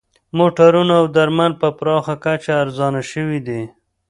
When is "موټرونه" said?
0.37-0.93